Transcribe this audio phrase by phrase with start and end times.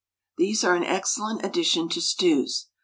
[0.39, 2.69] These are an excellent addition to stews.